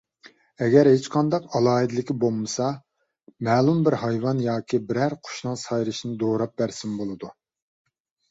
ئەگەر 0.65 0.87
ھېچقانداق 0.91 1.43
ئالاھىدىلىكى 1.57 2.13
بولمىسا، 2.23 2.69
مەلۇم 3.49 3.83
بىر 3.87 3.97
ھايۋان 4.05 4.41
ياكى 4.45 4.79
بىرەر 4.87 5.17
قۇشنىڭ 5.29 5.61
سايرىشىنى 5.65 6.17
دوراپ 6.25 6.57
بەرسىمۇ 6.63 6.97
بولىدۇ. 7.03 7.33